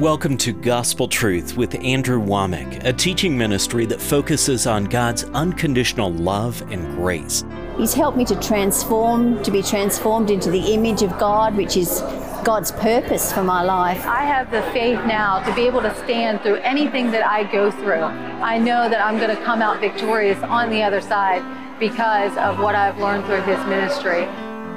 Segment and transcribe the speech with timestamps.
[0.00, 6.12] Welcome to Gospel Truth with Andrew Wommack, a teaching ministry that focuses on God's unconditional
[6.12, 7.46] love and grace.
[7.78, 12.02] He's helped me to transform, to be transformed into the image of God, which is
[12.44, 14.04] God's purpose for my life.
[14.04, 17.70] I have the faith now to be able to stand through anything that I go
[17.70, 18.02] through.
[18.02, 21.42] I know that I'm going to come out victorious on the other side
[21.80, 24.24] because of what I've learned through His ministry.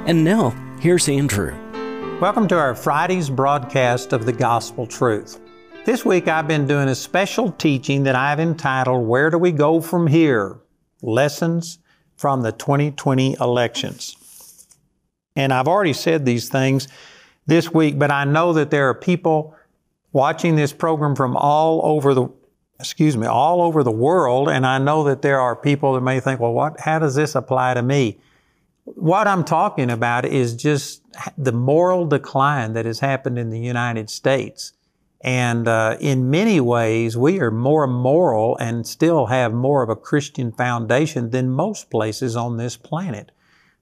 [0.06, 1.54] And now, here's Andrew.
[2.20, 5.40] Welcome to our Friday's broadcast of the Gospel Truth.
[5.86, 9.80] This week I've been doing a special teaching that I've entitled Where Do We Go
[9.80, 10.58] From Here?
[11.00, 11.78] Lessons
[12.18, 14.66] from the 2020 Elections.
[15.34, 16.88] And I've already said these things
[17.46, 19.56] this week, but I know that there are people
[20.12, 22.28] watching this program from all over the
[22.78, 26.20] excuse me, all over the world, and I know that there are people that may
[26.20, 28.18] think, well, what how does this apply to me?
[28.94, 31.02] What I'm talking about is just
[31.36, 34.72] the moral decline that has happened in the United States.
[35.22, 39.96] And uh, in many ways, we are more moral and still have more of a
[39.96, 43.30] Christian foundation than most places on this planet.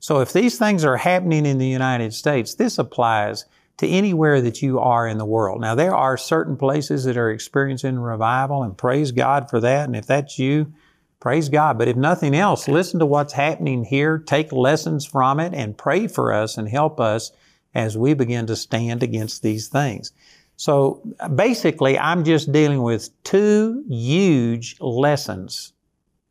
[0.01, 3.45] So if these things are happening in the United States, this applies
[3.79, 5.61] to anywhere that you are in the world.
[5.61, 9.87] Now, there are certain places that are experiencing revival, and praise God for that.
[9.87, 10.73] And if that's you,
[11.21, 11.79] Praise God.
[11.79, 16.07] But if nothing else, listen to what's happening here, take lessons from it, and pray
[16.07, 17.33] for us and help us
[17.75, 20.13] as we begin to stand against these things.
[20.57, 21.03] So
[21.35, 25.73] basically, I'm just dealing with two huge lessons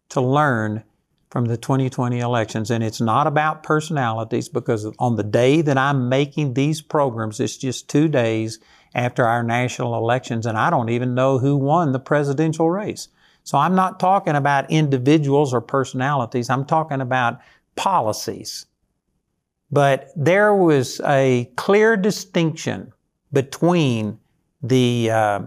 [0.09, 0.83] to learn
[1.29, 2.71] from the 2020 elections.
[2.71, 7.57] And it's not about personalities because on the day that I'm making these programs, it's
[7.57, 8.59] just two days
[8.95, 13.09] after our national elections, and I don't even know who won the presidential race.
[13.47, 16.49] So I'm not talking about individuals or personalities.
[16.49, 17.39] I'm talking about
[17.77, 18.65] policies.
[19.71, 22.91] But there was a clear distinction
[23.31, 24.19] between
[24.61, 25.39] the uh,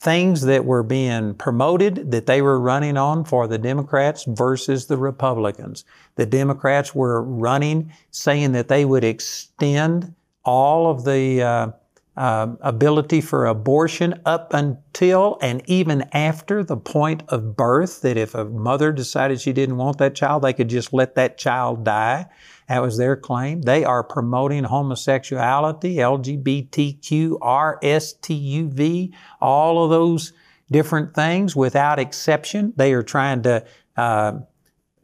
[0.00, 4.98] things that were being promoted that they were running on for the Democrats versus the
[4.98, 5.86] Republicans.
[6.16, 10.14] The Democrats were running saying that they would extend
[10.44, 11.68] all of the uh,
[12.16, 18.34] uh, ability for abortion up until and even after the point of birth, that if
[18.34, 22.26] a mother decided she didn't want that child, they could just let that child die.
[22.68, 23.62] That was their claim.
[23.62, 30.32] They are promoting homosexuality, LGBTQ, RSTUV, all of those
[30.70, 32.72] different things without exception.
[32.76, 33.64] They are trying to
[33.96, 34.38] uh,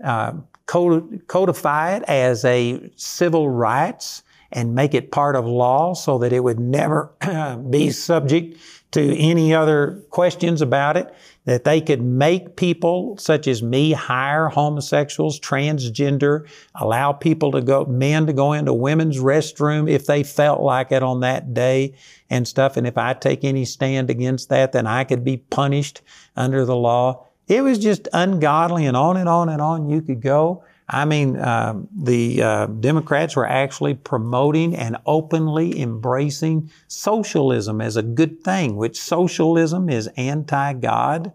[0.03, 0.33] uh,
[0.67, 6.41] codify it as a civil rights and make it part of law so that it
[6.41, 7.13] would never
[7.71, 8.57] be subject
[8.93, 11.13] to any other questions about it,
[11.45, 17.85] that they could make people such as me hire homosexuals, transgender, allow people to go,
[17.85, 21.95] men to go into women's restroom if they felt like it on that day
[22.31, 22.77] and stuff.
[22.77, 26.01] And if I take any stand against that, then I could be punished
[26.35, 27.27] under the law.
[27.49, 30.65] It was just ungodly and on and on and on you could go.
[30.89, 38.03] I mean, uh, the uh, Democrats were actually promoting and openly embracing socialism as a
[38.03, 41.33] good thing, which socialism is anti God,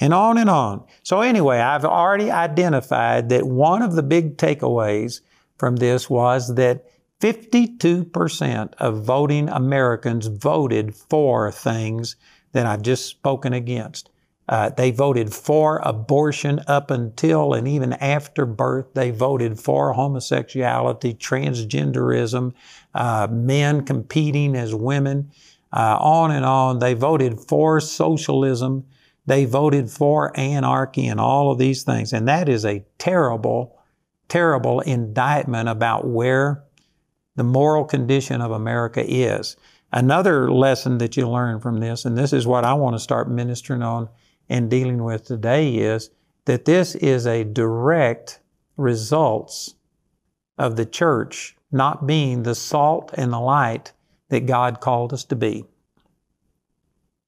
[0.00, 0.84] and on and on.
[1.02, 5.20] So, anyway, I've already identified that one of the big takeaways
[5.58, 6.86] from this was that
[7.20, 12.16] 52% of voting Americans voted for things
[12.52, 14.08] that I've just spoken against.
[14.48, 18.86] Uh, they voted for abortion up until and even after birth.
[18.94, 22.54] They voted for homosexuality, transgenderism,
[22.94, 25.30] uh, men competing as women,
[25.72, 26.78] uh, on and on.
[26.78, 28.86] They voted for socialism.
[29.26, 32.14] They voted for anarchy and all of these things.
[32.14, 33.78] And that is a terrible,
[34.28, 36.64] terrible indictment about where
[37.36, 39.56] the moral condition of America is.
[39.92, 43.30] Another lesson that you learn from this, and this is what I want to start
[43.30, 44.08] ministering on
[44.48, 46.10] and dealing with today is
[46.44, 48.40] that this is a direct
[48.76, 49.74] results
[50.56, 53.92] of the church not being the salt and the light
[54.30, 55.64] that God called us to be.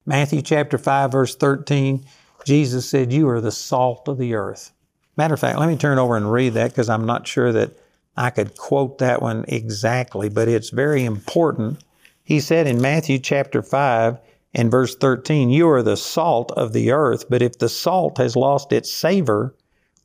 [0.07, 2.05] Matthew chapter 5 verse 13,
[2.45, 4.73] Jesus said, you are the salt of the earth.
[5.17, 7.79] Matter of fact, let me turn over and read that because I'm not sure that
[8.17, 11.85] I could quote that one exactly, but it's very important.
[12.23, 14.19] He said in Matthew chapter 5,
[14.53, 18.35] in verse 13, you are the salt of the earth, but if the salt has
[18.35, 19.55] lost its savor,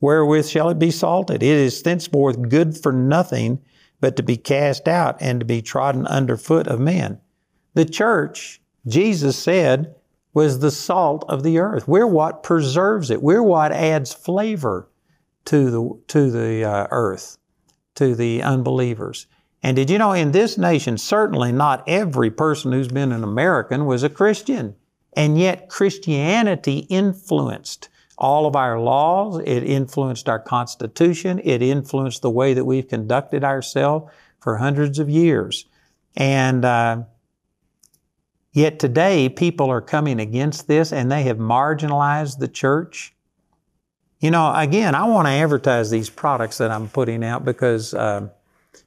[0.00, 1.42] wherewith shall it be salted?
[1.42, 3.60] It is thenceforth good for nothing
[4.00, 7.20] but to be cast out and to be trodden under foot of men.
[7.74, 9.94] The church, Jesus said,
[10.32, 11.88] was the salt of the earth.
[11.88, 13.22] We're what preserves it.
[13.22, 14.88] We're what adds flavor
[15.46, 17.38] to the, to the uh, earth,
[17.94, 19.26] to the unbelievers.
[19.62, 23.86] And did you know in this nation, certainly not every person who's been an American
[23.86, 24.76] was a Christian.
[25.14, 27.88] And yet Christianity influenced
[28.18, 29.42] all of our laws.
[29.44, 31.40] It influenced our Constitution.
[31.42, 35.66] It influenced the way that we've conducted ourselves for hundreds of years.
[36.16, 37.04] And uh,
[38.52, 43.14] yet today, people are coming against this and they have marginalized the church.
[44.20, 48.28] You know, again, I want to advertise these products that I'm putting out because uh,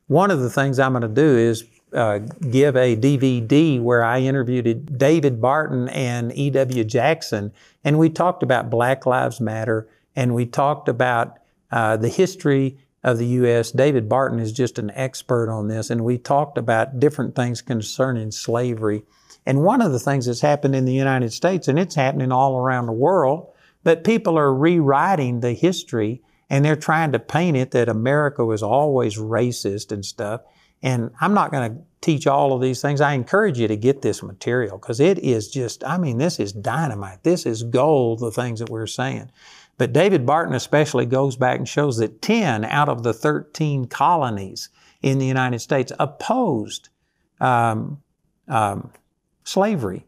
[0.07, 1.63] one of the things I'm going to do is
[1.93, 6.83] uh, give a DVD where I interviewed David Barton and E.W.
[6.83, 7.51] Jackson,
[7.83, 11.39] and we talked about Black Lives Matter, and we talked about
[11.71, 13.71] uh, the history of the U.S.
[13.71, 18.31] David Barton is just an expert on this, and we talked about different things concerning
[18.31, 19.03] slavery.
[19.45, 22.57] And one of the things that's happened in the United States, and it's happening all
[22.57, 23.51] around the world,
[23.83, 28.63] but people are rewriting the history and they're trying to paint it that America was
[28.63, 30.41] always racist and stuff.
[30.81, 33.01] And I'm not going to teach all of these things.
[33.01, 36.53] I encourage you to get this material because it is just, I mean, this is
[36.53, 37.23] dynamite.
[37.23, 39.29] This is gold, the things that we're saying.
[39.77, 44.69] But David Barton especially goes back and shows that 10 out of the 13 colonies
[45.01, 46.89] in the United States opposed
[47.39, 48.01] um,
[48.47, 48.91] um,
[49.43, 50.05] slavery.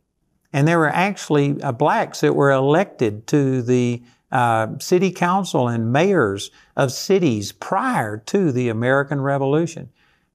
[0.53, 5.91] And there were actually uh, blacks that were elected to the uh, city council and
[5.91, 9.89] mayors of cities prior to the American Revolution.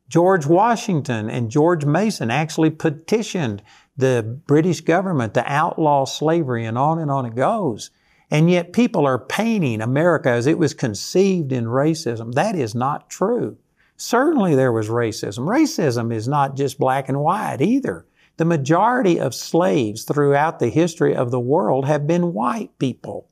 [0.09, 3.63] George Washington and George Mason actually petitioned
[3.97, 7.91] the British government to outlaw slavery, and on and on it goes.
[8.31, 12.35] And yet people are painting America as it was conceived in racism.
[12.35, 13.57] That is not true.
[13.97, 15.47] Certainly there was racism.
[15.47, 18.07] Racism is not just black and white either.
[18.37, 23.29] The majority of slaves throughout the history of the world have been white people.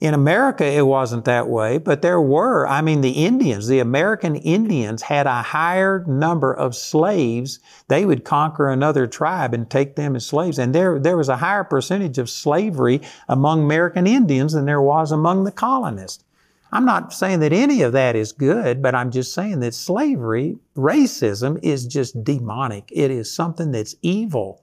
[0.00, 4.34] In America, it wasn't that way, but there were, I mean, the Indians, the American
[4.34, 7.58] Indians had a higher number of slaves.
[7.88, 10.58] They would conquer another tribe and take them as slaves.
[10.58, 15.12] And there, there was a higher percentage of slavery among American Indians than there was
[15.12, 16.24] among the colonists.
[16.72, 20.56] I'm not saying that any of that is good, but I'm just saying that slavery,
[20.74, 22.88] racism is just demonic.
[22.90, 24.62] It is something that's evil.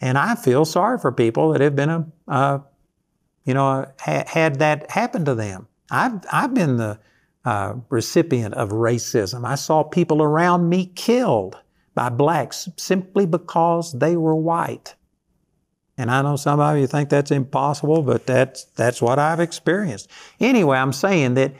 [0.00, 2.62] And I feel sorry for people that have been a,
[3.44, 5.68] you know, ha- had that happen to them.
[5.90, 6.98] I've, I've been the
[7.44, 9.44] uh, recipient of racism.
[9.44, 11.58] I saw people around me killed
[11.94, 14.94] by blacks simply because they were white.
[15.96, 20.10] And I know some of you think that's impossible, but that's, that's what I've experienced.
[20.40, 21.52] Anyway, I'm saying that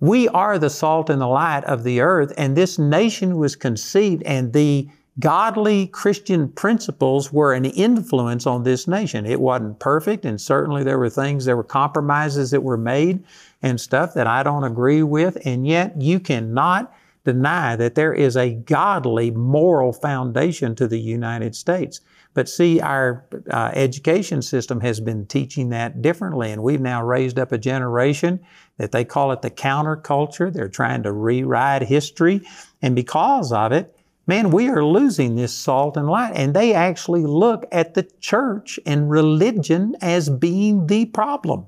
[0.00, 4.22] we are the salt and the light of the earth, and this nation was conceived,
[4.24, 4.88] and the
[5.20, 9.26] godly Christian principles were an influence on this nation.
[9.26, 13.24] It wasn't perfect, and certainly there were things, there were compromises that were made
[13.62, 16.92] and stuff that I don't agree with, and yet you cannot
[17.24, 22.00] deny that there is a godly moral foundation to the United States.
[22.32, 27.38] But see, our uh, education system has been teaching that differently, and we've now raised
[27.38, 28.40] up a generation
[28.76, 30.52] that they call it the counterculture.
[30.52, 32.42] They're trying to rewrite history,
[32.80, 33.97] and because of it,
[34.28, 36.32] man, we are losing this salt and light.
[36.36, 41.66] And they actually look at the church and religion as being the problem,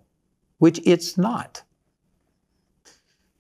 [0.59, 1.63] which it's not.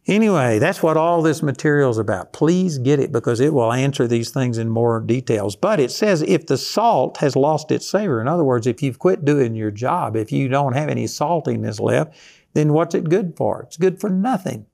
[0.06, 2.32] Anyway, that's what all this material is about.
[2.32, 5.55] Please get it because it will answer these things in more details.
[5.55, 8.99] But it says if the salt has lost its savor, in other words, if you've
[8.99, 12.16] quit doing your job, if you don't have any saltiness left,
[12.54, 13.62] then what's it good for?
[13.62, 14.66] It's good for nothing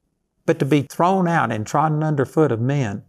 [0.47, 3.02] but to be thrown out and trodden underfoot of men.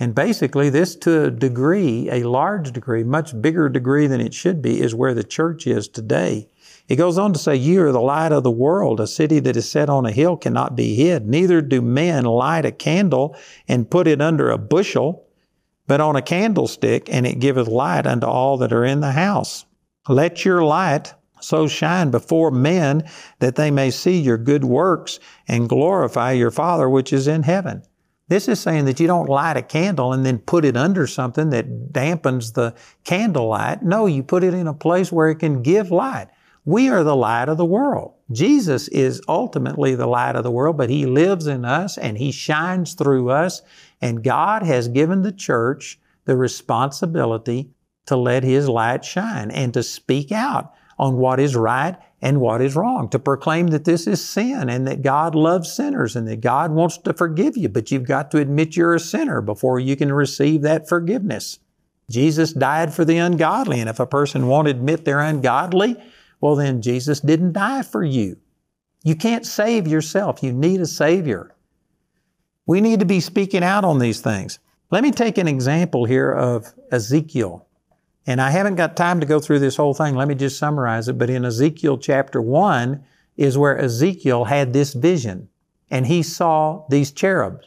[0.00, 4.62] And basically, this to a degree, a large degree, much bigger degree than it should
[4.62, 6.48] be, is where the church is today.
[6.88, 9.00] It goes on to say, You are the light of the world.
[9.00, 11.26] A city that is set on a hill cannot be hid.
[11.26, 13.36] Neither do men light a candle
[13.66, 15.26] and put it under a bushel,
[15.88, 19.64] but on a candlestick, and it giveth light unto all that are in the house.
[20.08, 23.08] Let your light so shine before men
[23.40, 27.82] that they may see your good works and glorify your Father which is in heaven.
[28.28, 31.50] This is saying that you don't light a candle and then put it under something
[31.50, 33.82] that dampens the candlelight.
[33.82, 36.28] No, you put it in a place where it can give light.
[36.66, 38.12] We are the light of the world.
[38.30, 42.30] Jesus is ultimately the light of the world, but He lives in us and He
[42.30, 43.62] shines through us.
[44.02, 47.70] And God has given the church the responsibility
[48.04, 52.60] to let His light shine and to speak out on what is right and what
[52.60, 56.40] is wrong, to proclaim that this is sin and that God loves sinners and that
[56.40, 59.94] God wants to forgive you, but you've got to admit you're a sinner before you
[59.94, 61.60] can receive that forgiveness.
[62.10, 65.96] Jesus died for the ungodly, and if a person won't admit they're ungodly,
[66.40, 68.38] well, then Jesus didn't die for you.
[69.04, 70.42] You can't save yourself.
[70.42, 71.54] You need a Savior.
[72.66, 74.58] We need to be speaking out on these things.
[74.90, 77.67] Let me take an example here of Ezekiel.
[78.28, 80.14] And I haven't got time to go through this whole thing.
[80.14, 81.16] Let me just summarize it.
[81.16, 83.02] But in Ezekiel chapter 1
[83.38, 85.48] is where Ezekiel had this vision
[85.90, 87.66] and he saw these cherubs.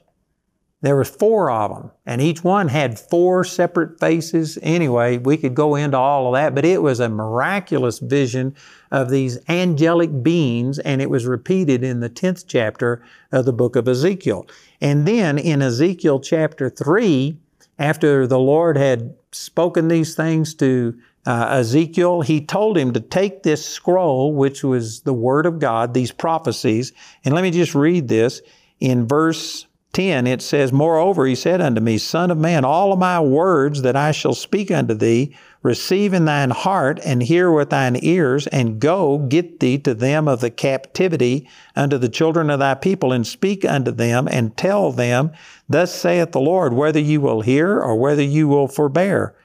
[0.82, 4.60] There were four of them, and each one had four separate faces.
[4.62, 8.56] Anyway, we could go into all of that, but it was a miraculous vision
[8.92, 13.76] of these angelic beings, and it was repeated in the 10th chapter of the book
[13.76, 14.48] of Ezekiel.
[14.80, 17.38] And then in Ezekiel chapter 3,
[17.80, 23.44] after the Lord had spoken these things to uh, Ezekiel, he told him to take
[23.44, 28.08] this scroll, which was the Word of God, these prophecies, and let me just read
[28.08, 28.42] this.
[28.80, 33.00] In verse 10, it says, Moreover, he said unto me, Son of man, all of
[33.00, 37.72] my words that I shall speak unto thee, receive in thine heart, and hear with
[37.72, 42.60] thine ears, and go get thee to them of the captivity unto the children of
[42.60, 45.32] thy people, and speak unto them, and tell them,
[45.68, 49.36] Thus saith the Lord, whether you will hear or whether you will forbear.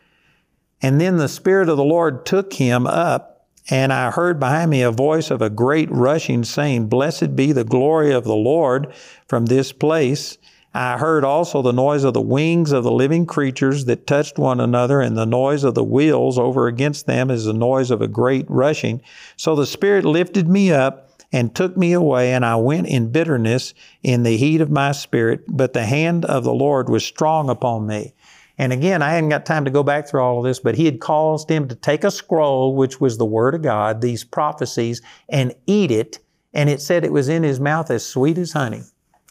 [0.80, 3.35] And then the Spirit of the Lord took him up,
[3.68, 7.64] and I heard behind me a voice of a great rushing, saying, Blessed be the
[7.64, 8.92] glory of the Lord
[9.26, 10.38] from this place.
[10.72, 14.60] I heard also the noise of the wings of the living creatures that touched one
[14.60, 18.08] another, and the noise of the wheels over against them is the noise of a
[18.08, 19.00] great rushing.
[19.36, 23.74] So the Spirit lifted me up and took me away, and I went in bitterness
[24.02, 27.86] in the heat of my spirit, but the hand of the Lord was strong upon
[27.86, 28.14] me.
[28.58, 30.86] And again, I hadn't got time to go back through all of this, but he
[30.86, 35.02] had caused him to take a scroll, which was the Word of God, these prophecies,
[35.28, 36.18] and eat it.
[36.54, 38.82] And it said it was in his mouth as sweet as honey.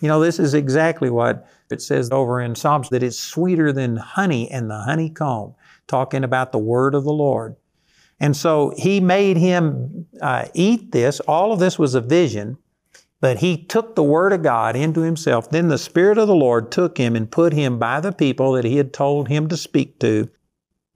[0.02, 3.98] You know, this is exactly what it says over in Psalms that it's sweeter than
[3.98, 5.56] honey and the honeycomb,
[5.88, 7.56] talking about the Word of the Lord.
[8.20, 11.20] And so he made him uh, eat this.
[11.22, 12.58] All of this was a vision.
[13.22, 15.50] But he took the Word of God into himself.
[15.50, 18.66] Then the Spirit of the Lord took him and put him by the people that
[18.66, 20.30] he had told him to speak to.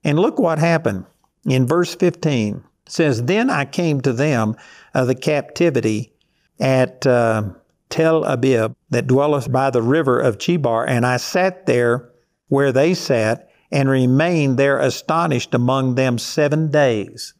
[0.03, 1.05] And look what happened.
[1.45, 4.55] In verse 15 it says, Then I came to them
[4.93, 6.13] of the captivity
[6.59, 7.43] at uh,
[7.89, 12.09] Tel Abib that dwelleth by the river of Chebar, and I sat there
[12.47, 17.33] where they sat and remained there astonished among them seven days.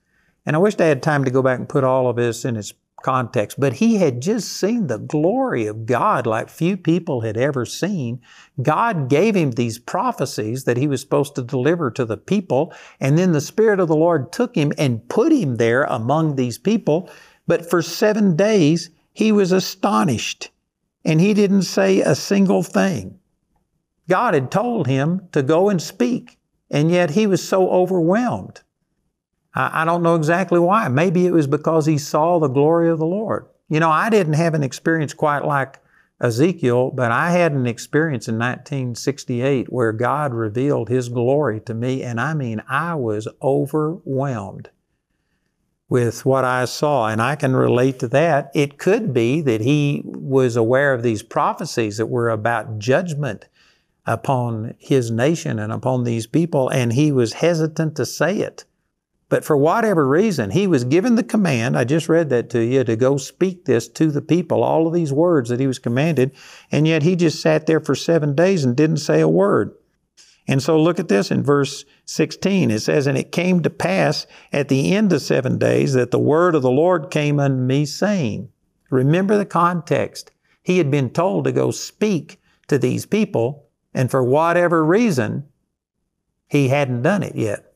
[0.46, 2.56] And I wish I had time to go back and put all of this in
[2.56, 7.38] its context, but he had just seen the glory of God like few people had
[7.38, 8.22] ever seen.
[8.62, 13.18] God gave him these prophecies that he was supposed to deliver to the people, and
[13.18, 17.10] then the Spirit of the Lord took him and put him there among these people.
[17.48, 20.50] But for seven days, he was astonished,
[21.04, 23.20] and he didn't say a single thing.
[24.08, 26.38] God had told him to go and speak,
[26.72, 28.62] and yet he was so overwhelmed.
[29.54, 30.88] I, don't know exactly why.
[30.90, 33.48] Maybe it was because he saw the glory of the Lord.
[33.68, 35.80] You know, I didn't have an experience quite like
[36.22, 42.04] Ezekiel, but I had an experience in 1968 where God revealed His glory to me,
[42.04, 44.70] and I mean, I was overwhelmed
[45.88, 48.52] with what I saw, and I can relate to that.
[48.54, 53.48] It could be that He was aware of these prophecies that were about judgment
[54.06, 58.66] upon His nation and upon these people, and He was hesitant to say it.
[59.30, 62.84] But for whatever reason, he was given the command, I just read that to you,
[62.84, 66.36] to go speak this to the people, all of these words that he was commanded,
[66.72, 69.76] and yet he just sat there for seven days and didn't say a word.
[70.48, 72.72] And so look at this in verse 16.
[72.72, 76.18] It says, And it came to pass at the end of seven days that the
[76.18, 78.50] word of the Lord came unto me, saying,
[78.90, 80.32] Remember the context.
[80.64, 85.48] He had been told to go speak to these people, and for whatever reason,
[86.48, 87.69] he hadn't done it yet.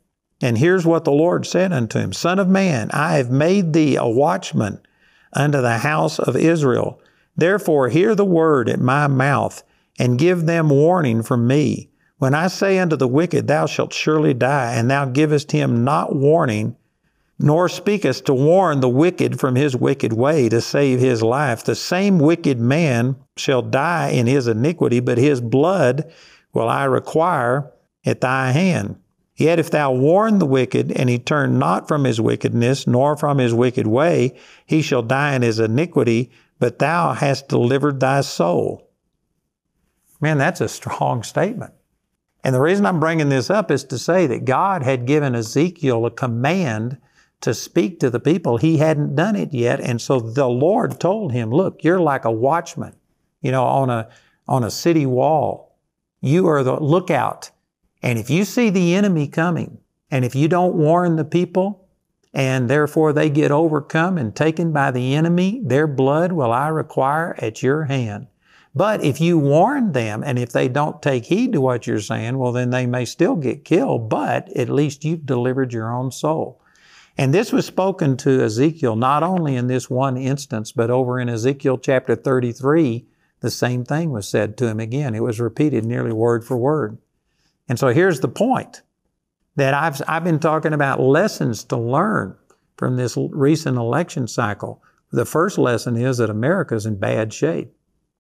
[0.44, 3.96] And here's what the Lord said unto him Son of man, I have made thee
[3.96, 4.82] a watchman
[5.32, 7.00] unto the house of Israel.
[7.38, 9.64] Therefore, hear the word at my mouth,
[9.98, 11.92] and give them warning from me.
[12.18, 16.14] When I say unto the wicked, Thou shalt surely die, and thou givest him not
[16.14, 16.76] warning,
[17.40, 21.74] nor speakest to warn the wicked from his wicked way to save his life, the
[21.74, 26.12] same wicked man shall die in his iniquity, but his blood
[26.52, 27.72] will I require
[28.06, 28.98] at thy hand.
[29.36, 33.40] Yet if thou warn the wicked, and he turn not from his wickedness, nor from
[33.40, 38.90] his wicked way, he shall die in his iniquity, but thou hast delivered thy soul.
[40.22, 41.74] Man, that's a strong statement.
[42.44, 46.06] And the reason I'm bringing this up is to say that God had given Ezekiel
[46.06, 46.98] a command
[47.42, 48.58] to speak to the people.
[48.58, 49.82] He hadn't done it yet.
[49.82, 52.96] And so the Lord told him, look, you're like a watchman,
[53.42, 54.10] you know, on a,
[54.48, 55.78] on a city wall.
[56.22, 57.52] You are the lookout
[58.04, 59.80] and if you see the enemy coming,
[60.12, 61.88] and if you don't warn the people,
[62.34, 67.36] and therefore they get overcome and taken by the enemy, their blood will I require
[67.40, 68.28] at your hand.
[68.76, 72.38] But if you warn them and if they don't take heed to what you're saying,
[72.38, 76.60] well, then they may still get killed, but at least you've delivered your own soul.
[77.16, 81.30] And this was spoken to Ezekiel not only in this one instance, but over in
[81.30, 83.06] Ezekiel chapter 33,
[83.42, 85.14] the same thing was said to him again.
[85.14, 86.98] It was repeated nearly word for word.
[87.68, 88.82] And so here's the point
[89.56, 92.36] that I've, I've been talking about lessons to learn
[92.78, 94.82] from this recent election cycle.
[95.12, 97.74] The first lesson is that America's in bad shape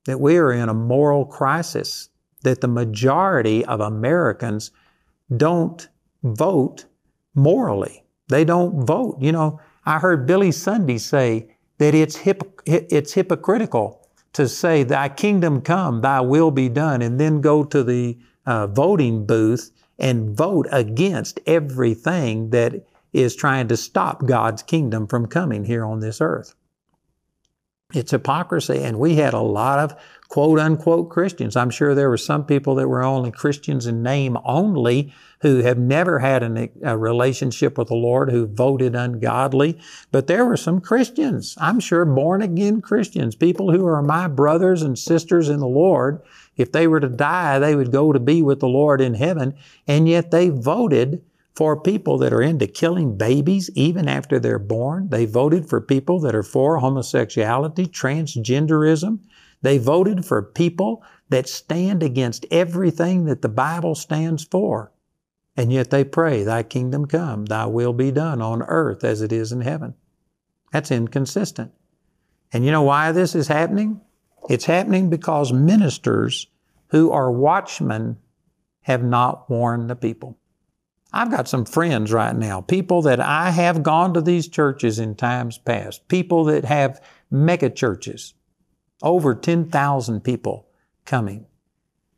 [0.05, 2.09] that we are in a moral crisis,
[2.41, 4.71] that the majority of Americans
[5.37, 5.87] don't
[6.23, 6.85] vote
[7.35, 8.03] morally.
[8.27, 9.17] They don't vote.
[9.21, 15.09] You know, I heard Billy Sunday say that it's, hip, it's hypocritical to say, Thy
[15.09, 20.35] kingdom come, Thy will be done, and then go to the uh, voting booth and
[20.35, 26.19] vote against everything that is trying to stop God's kingdom from coming here on this
[26.19, 26.55] earth.
[27.93, 28.79] It's hypocrisy.
[28.79, 29.95] And we had a lot of
[30.27, 31.55] quote unquote Christians.
[31.55, 35.77] I'm sure there were some people that were only Christians in name only who have
[35.77, 39.77] never had an, a relationship with the Lord, who voted ungodly.
[40.11, 44.81] But there were some Christians, I'm sure born again Christians, people who are my brothers
[44.81, 46.21] and sisters in the Lord.
[46.55, 49.53] If they were to die, they would go to be with the Lord in heaven.
[49.87, 51.21] And yet they voted
[51.55, 55.09] for people that are into killing babies even after they're born.
[55.09, 59.19] They voted for people that are for homosexuality, transgenderism.
[59.61, 64.91] They voted for people that stand against everything that the Bible stands for.
[65.55, 69.31] And yet they pray, Thy kingdom come, Thy will be done on earth as it
[69.31, 69.93] is in heaven.
[70.71, 71.71] That's inconsistent.
[72.51, 74.01] And you know why this is happening?
[74.49, 76.47] It's happening because ministers
[76.87, 78.17] who are watchmen
[78.81, 80.37] have not warned the people.
[81.13, 85.13] I've got some friends right now, people that I have gone to these churches in
[85.13, 88.33] times past, people that have mega churches,
[89.03, 90.67] over 10,000 people
[91.05, 91.45] coming,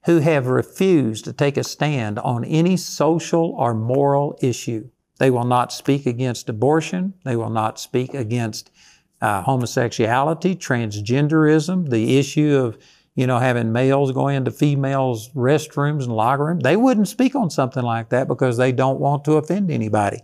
[0.06, 4.90] who have refused to take a stand on any social or moral issue.
[5.18, 7.16] They will not speak against abortion.
[7.25, 8.72] They will not speak against
[9.20, 12.77] uh, homosexuality, transgenderism, the issue of
[13.16, 16.64] you know, having males go into females' restrooms and locker rooms.
[16.64, 20.22] They wouldn't speak on something like that because they don't want to offend anybody.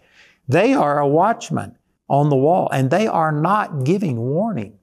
[0.47, 1.77] They are a watchman
[2.09, 4.77] on the wall and they are not giving warning.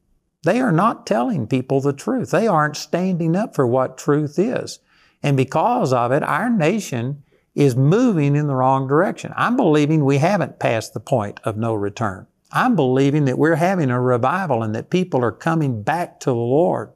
[0.44, 2.30] They are not telling people the truth.
[2.30, 4.78] They aren't standing up for what truth is.
[5.22, 9.34] And because of it, our nation is moving in the wrong direction.
[9.36, 12.26] I'm believing we haven't passed the point of no return.
[12.52, 16.36] I'm believing that we're having a revival and that people are coming back to the
[16.36, 16.92] Lord.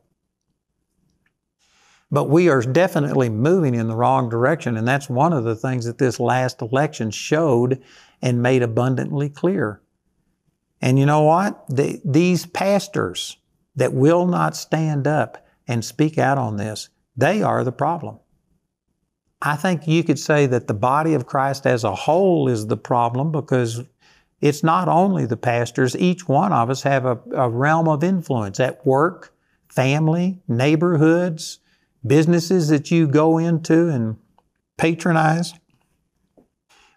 [2.13, 4.77] But we are definitely moving in the wrong direction.
[4.77, 7.83] And that's one of the things that this last election showed
[8.21, 9.81] and made abundantly clear.
[10.83, 11.65] And you know what?
[11.69, 13.39] The, these pastors
[13.77, 18.19] that will not stand up and speak out on this, they are the problem.
[19.41, 22.77] I think you could say that the body of Christ as a whole is the
[22.77, 23.83] problem because
[24.43, 28.61] it's not only the pastors, each one of us have a, a realm of influence
[28.61, 29.35] at work,
[29.69, 31.61] family, neighborhoods,
[32.07, 34.17] businesses that you go into and
[34.77, 35.55] patronize.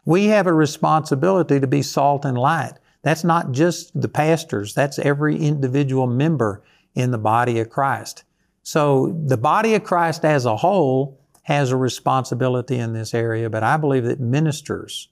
[0.06, 2.74] We have a responsibility to be salt and light.
[3.04, 6.64] That's not just the pastors, that's every individual member
[6.96, 8.24] in the body of Christ.
[8.64, 13.62] So the body of Christ as a whole has a responsibility in this area, but
[13.62, 15.10] I believe that ministers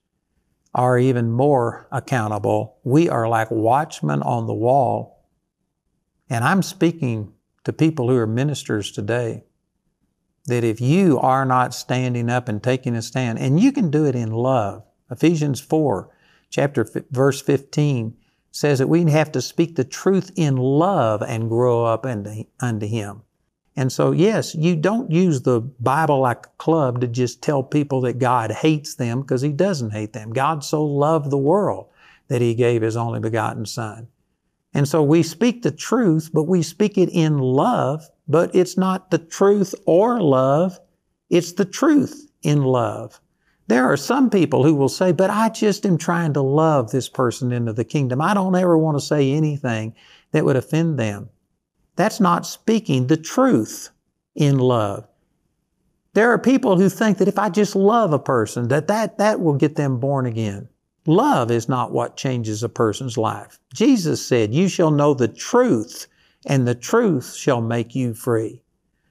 [0.73, 2.77] are even more accountable.
[2.83, 5.23] We are like watchmen on the wall.
[6.29, 9.43] And I'm speaking to people who are ministers today
[10.45, 14.05] that if you are not standing up and taking a stand, and you can do
[14.05, 16.09] it in love, Ephesians 4,
[16.49, 18.15] chapter verse 15
[18.51, 22.85] says that we have to speak the truth in love and grow up unto, unto
[22.85, 23.23] Him.
[23.75, 28.01] And so, yes, you don't use the Bible like a club to just tell people
[28.01, 30.31] that God hates them because He doesn't hate them.
[30.31, 31.87] God so loved the world
[32.27, 34.07] that He gave His only begotten Son.
[34.73, 39.11] And so we speak the truth, but we speak it in love but it's not
[39.11, 40.79] the truth or love,
[41.29, 43.19] it's the truth in love.
[43.67, 47.07] There are some people who will say, but I just am trying to love this
[47.07, 48.21] person into the kingdom.
[48.21, 49.95] I don't ever want to say anything
[50.31, 51.29] that would offend them.
[51.95, 53.89] That's not speaking the truth
[54.35, 55.07] in love.
[56.13, 59.39] There are people who think that if I just love a person, that that, that
[59.39, 60.69] will get them born again.
[61.05, 63.59] Love is not what changes a person's life.
[63.73, 66.07] Jesus said, you shall know the truth
[66.45, 68.61] and the truth shall make you free.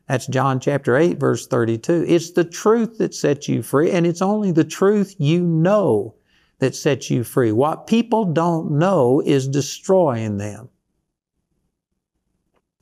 [0.09, 2.05] That's John chapter 8, verse 32.
[2.07, 6.15] It's the truth that sets you free, and it's only the truth you know
[6.59, 7.53] that sets you free.
[7.53, 10.69] What people don't know is destroying them.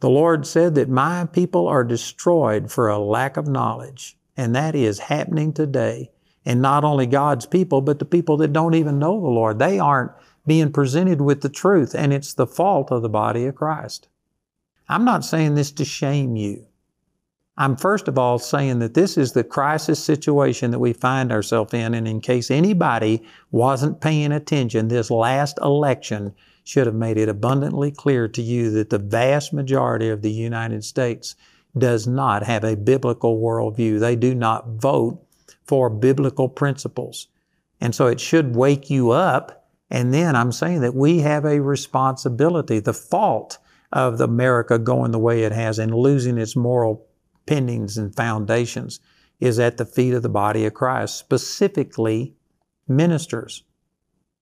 [0.00, 4.16] The Lord said that my people are destroyed for a lack of knowledge.
[4.36, 6.10] And that is happening today.
[6.44, 9.58] And not only God's people, but the people that don't even know the Lord.
[9.58, 10.12] They aren't
[10.46, 14.08] being presented with the truth, and it's the fault of the body of Christ.
[14.88, 16.66] I'm not saying this to shame you.
[17.56, 21.74] I'm first of all saying that this is the crisis situation that we find ourselves
[21.74, 27.28] in, and in case anybody wasn't paying attention, this last election should have made it
[27.28, 31.36] abundantly clear to you that the vast majority of the United States
[31.76, 34.00] does not have a biblical worldview.
[34.00, 35.22] They do not vote
[35.70, 37.28] for biblical principles.
[37.80, 39.68] And so it should wake you up.
[39.88, 42.80] And then I'm saying that we have a responsibility.
[42.80, 43.58] The fault
[43.92, 47.06] of America going the way it has and losing its moral
[47.46, 48.98] pendings and foundations
[49.38, 52.34] is at the feet of the body of Christ, specifically
[52.88, 53.62] ministers.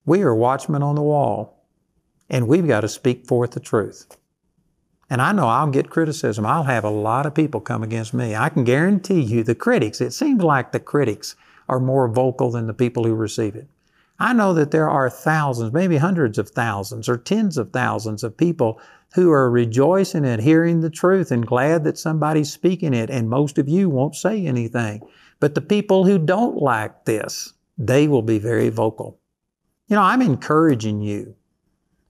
[0.07, 1.67] We are watchmen on the wall,
[2.31, 4.17] and we've got to speak forth the truth.
[5.11, 6.45] And I know I'll get criticism.
[6.45, 8.37] I'll have a lot of people come against me.
[8.37, 11.35] I can guarantee you the critics, it seems like the critics
[11.69, 13.69] are more vocal than the people who receive it.
[14.19, 18.37] I know that there are thousands, maybe hundreds of thousands or tens of thousands of
[18.37, 18.81] people
[19.15, 23.59] who are rejoicing at hearing the truth and glad that somebody's speaking it, and most
[23.59, 25.01] of you won't say anything.
[25.41, 29.19] But the people who don't like this, they will be very vocal.
[29.87, 31.37] You know, I'm encouraging you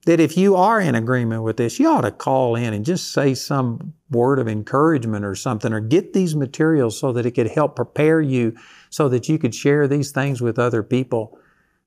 [0.08, 3.12] that if you are in agreement with this, you ought to call in and just
[3.12, 7.50] say some word of encouragement or something, or get these materials so that it could
[7.50, 8.56] help prepare you
[8.88, 11.38] so that you could share these things with other people.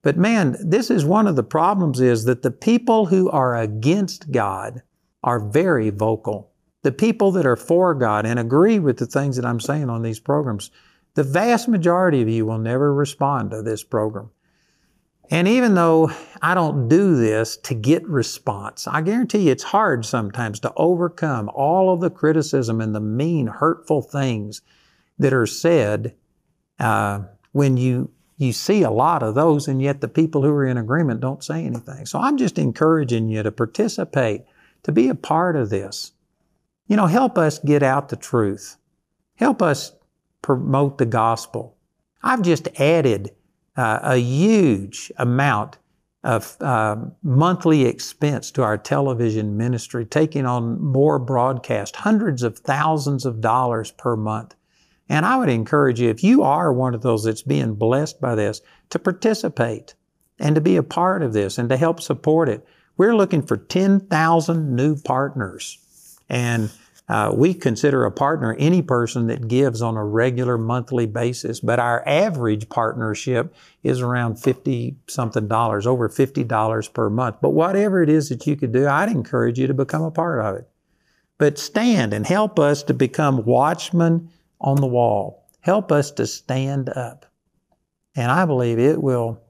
[0.03, 4.31] But man, this is one of the problems is that the people who are against
[4.31, 4.83] God
[5.23, 6.51] are very vocal.
[6.83, 10.03] The people that are for God and agree with the things that I'm saying on
[10.03, 10.69] these programs,
[11.15, 14.29] the vast majority of you will never respond to this program.
[15.31, 20.05] And even though I don't do this to get response, I guarantee you it's hard
[20.05, 24.61] sometimes to overcome all of the criticism and the mean, hurtful things
[25.17, 26.15] that are said
[26.79, 27.21] uh,
[27.53, 30.77] when you you see a lot of those, and yet the people who are in
[30.77, 32.07] agreement don't say anything.
[32.07, 34.45] So I'm just encouraging you to participate
[34.81, 36.11] to be a part of this.
[36.87, 38.77] You know, help us get out the truth.
[39.35, 39.93] Help us
[40.41, 41.77] promote the gospel.
[42.23, 43.29] I've just added
[43.75, 45.77] uh, a huge amount
[46.23, 53.25] of uh, monthly expense to our television ministry, taking on more broadcast, hundreds of thousands
[53.25, 54.55] of dollars per month.
[55.09, 58.35] And I would encourage you, if you are one of those that's being blessed by
[58.35, 59.95] this, to participate
[60.39, 62.65] and to be a part of this and to help support it.
[62.97, 65.77] We're looking for 10,000 new partners.
[66.29, 66.71] And
[67.09, 71.79] uh, we consider a partner any person that gives on a regular monthly basis, but
[71.79, 77.37] our average partnership is around 50 something dollars, over $50 per month.
[77.41, 80.39] But whatever it is that you could do, I'd encourage you to become a part
[80.39, 80.69] of it.
[81.37, 84.29] But stand and help us to become watchmen
[84.61, 85.43] on the wall.
[85.61, 87.25] Help us to stand up.
[88.15, 89.41] And I believe it will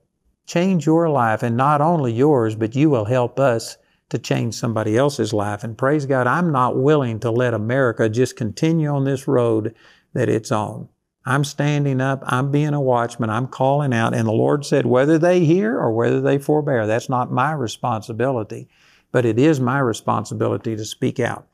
[0.45, 3.77] change your life, and not only yours, but you will help us
[4.11, 5.63] to change somebody else's life.
[5.63, 9.73] And praise God, I'm not willing to let America just continue on this road
[10.13, 10.89] that it's on.
[11.25, 15.19] I'm standing up, I'm being a watchman, I'm calling out, and the Lord said, whether
[15.19, 18.67] they hear or whether they forbear, that's not my responsibility,
[19.11, 21.47] but it is my responsibility to speak out.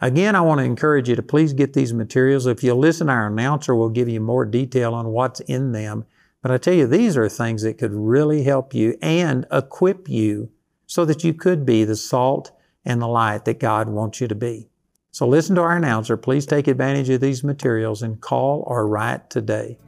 [0.00, 2.46] Again, I want to encourage you to please get these materials.
[2.46, 6.04] If you listen, our announcer will give you more detail on what's in them.
[6.40, 10.50] But I tell you, these are things that could really help you and equip you
[10.92, 12.52] so that you could be the salt
[12.84, 14.68] and the light that God wants you to be.
[15.10, 16.18] So listen to our announcer.
[16.18, 19.78] Please take advantage of these materials and call or write today.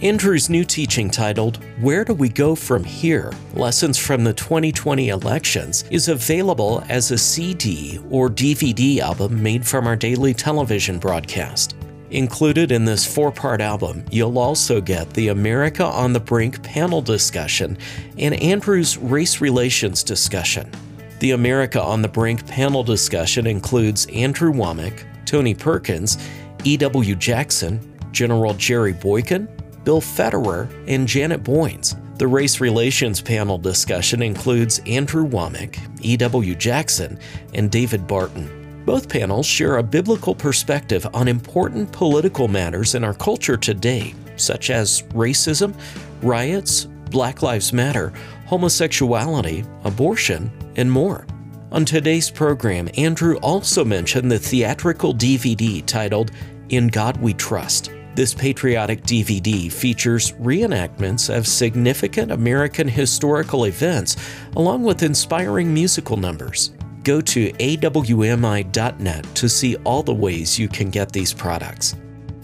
[0.00, 3.32] Andrew's new teaching titled, Where Do We Go From Here?
[3.54, 9.88] Lessons from the 2020 Elections, is available as a CD or DVD album made from
[9.88, 11.74] our daily television broadcast.
[12.12, 17.00] Included in this four part album, you'll also get the America on the Brink panel
[17.00, 17.78] discussion
[18.18, 20.70] and Andrew's race relations discussion.
[21.20, 26.18] The America on the Brink panel discussion includes Andrew Wommack, Tony Perkins,
[26.64, 27.14] E.W.
[27.14, 27.80] Jackson,
[28.12, 29.48] General Jerry Boykin,
[29.84, 31.96] Bill Federer, and Janet Boynes.
[32.18, 36.54] The race relations panel discussion includes Andrew Wommack, E.W.
[36.56, 37.18] Jackson,
[37.54, 38.61] and David Barton.
[38.84, 44.70] Both panels share a biblical perspective on important political matters in our culture today, such
[44.70, 45.72] as racism,
[46.20, 48.12] riots, Black Lives Matter,
[48.46, 51.26] homosexuality, abortion, and more.
[51.70, 56.32] On today's program, Andrew also mentioned the theatrical DVD titled
[56.70, 57.92] In God We Trust.
[58.16, 64.16] This patriotic DVD features reenactments of significant American historical events
[64.56, 66.72] along with inspiring musical numbers.
[67.04, 71.96] Go to awmi.net to see all the ways you can get these products.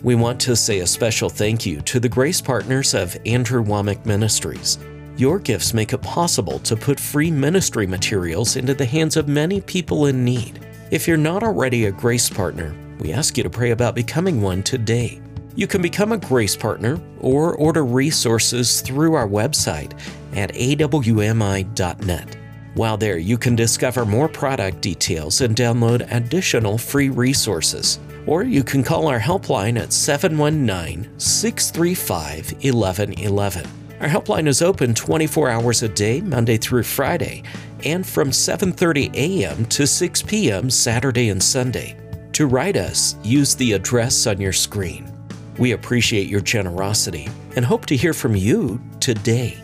[0.02, 4.04] We want to say a special thank you to the grace partners of Andrew Wommack
[4.06, 4.78] Ministries.
[5.16, 9.60] Your gifts make it possible to put free ministry materials into the hands of many
[9.60, 10.64] people in need.
[10.90, 14.62] If you're not already a grace partner, we ask you to pray about becoming one
[14.62, 15.20] today.
[15.56, 19.98] You can become a grace partner or order resources through our website
[20.34, 22.36] at awmi.net.
[22.74, 27.98] While there, you can discover more product details and download additional free resources.
[28.26, 33.66] Or you can call our helpline at 719 635 1111.
[34.00, 37.42] Our helpline is open 24 hours a day, Monday through Friday,
[37.84, 39.64] and from 7:30 a.m.
[39.66, 40.70] to 6 p.m.
[40.70, 41.96] Saturday and Sunday.
[42.34, 45.12] To write us, use the address on your screen.
[45.58, 49.58] We appreciate your generosity and hope to hear from you today.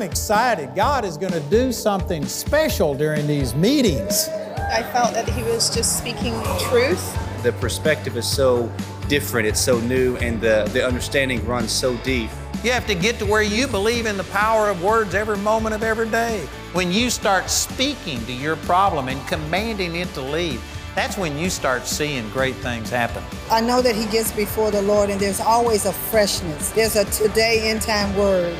[0.07, 0.73] Excited.
[0.73, 4.29] God is going to do something special during these meetings.
[4.71, 6.33] I felt that he was just speaking
[6.69, 7.43] truth.
[7.43, 8.71] The perspective is so
[9.09, 12.29] different, it's so new, and the, the understanding runs so deep.
[12.63, 15.75] You have to get to where you believe in the power of words every moment
[15.75, 16.39] of every day.
[16.71, 20.63] When you start speaking to your problem and commanding it to leave,
[20.95, 23.23] that's when you start seeing great things happen.
[23.51, 26.71] I know that he gets before the Lord and there's always a freshness.
[26.71, 28.57] There's a today in time word.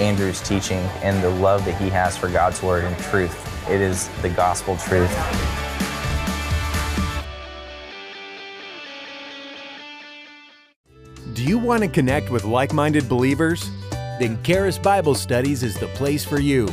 [0.00, 3.34] Andrew's teaching and the love that he has for God's word and truth.
[3.70, 5.10] It is the gospel truth.
[11.34, 13.70] Do you want to connect with like minded believers?
[14.20, 16.68] Then Charis Bible Studies is the place for you.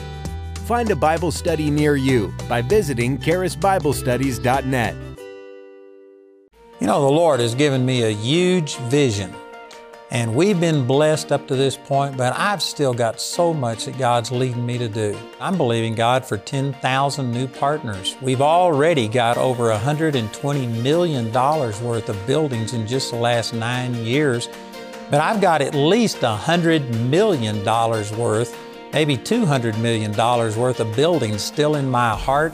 [0.66, 4.96] Find a Bible study near you by visiting charisbiblestudies.net.
[6.80, 9.34] You know, the Lord has given me a huge vision,
[10.12, 13.98] and we've been blessed up to this point, but I've still got so much that
[13.98, 15.18] God's leading me to do.
[15.40, 18.18] I'm believing God for 10,000 new partners.
[18.22, 24.50] We've already got over $120 million worth of buildings in just the last nine years,
[25.10, 28.58] but I've got at least $100 million worth,
[28.92, 32.54] maybe $200 million worth of buildings still in my heart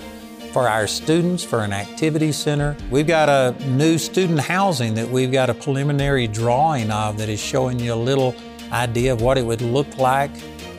[0.57, 2.75] for our students for an activity center.
[2.89, 7.39] We've got a new student housing that we've got a preliminary drawing of that is
[7.39, 8.33] showing you a little
[8.71, 10.31] idea of what it would look like.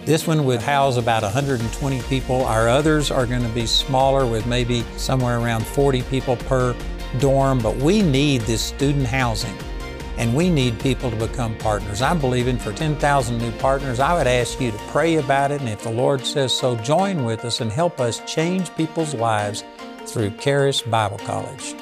[0.04, 2.44] This one would house about 120 people.
[2.44, 6.74] Our others are going to be smaller with maybe somewhere around 40 people per
[7.20, 9.56] dorm, but we need this student housing
[10.18, 12.02] and we need people to become partners.
[12.02, 14.00] I'm believing for 10,000 new partners.
[14.00, 17.24] I would ask you to pray about it, and if the Lord says so, join
[17.24, 19.64] with us and help us change people's lives
[20.06, 21.74] through Charis Bible College.